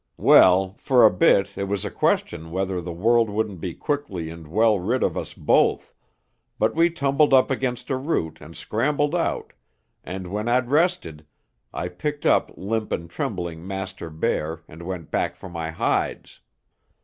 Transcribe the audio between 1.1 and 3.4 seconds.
bit it was a question whether the world